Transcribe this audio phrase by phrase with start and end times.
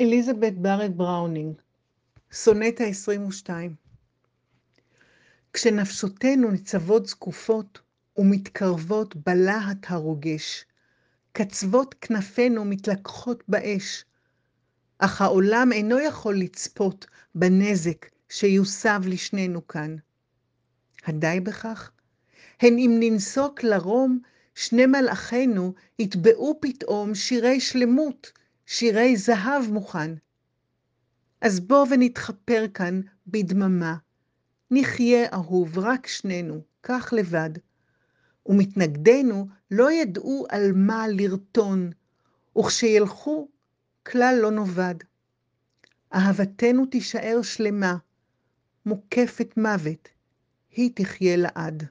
[0.00, 1.54] אליזבת בארט בראונינג,
[2.32, 3.50] סונט ה-22
[5.52, 7.80] כשנפשותינו ניצבות זקופות
[8.16, 10.64] ומתקרבות בלהט הרוגש,
[11.32, 14.04] קצוות כנפינו מתלקחות באש,
[14.98, 19.96] אך העולם אינו יכול לצפות בנזק שיוסב לשנינו כאן.
[21.06, 21.90] הדי בכך?
[22.60, 24.20] הן אם ננסוק לרום,
[24.54, 28.32] שני מלאכינו יטבעו פתאום שירי שלמות,
[28.72, 30.10] שירי זהב מוכן.
[31.40, 33.96] אז בוא ונתחפר כאן בדממה.
[34.70, 37.50] נחיה אהוב, רק שנינו, כך לבד.
[38.46, 41.90] ומתנגדינו לא ידעו על מה לרטון,
[42.58, 43.48] וכשילכו,
[44.02, 44.94] כלל לא נאבד.
[46.14, 47.96] אהבתנו תישאר שלמה,
[48.86, 50.08] מוקפת מוות,
[50.70, 51.86] היא תחיה לעד.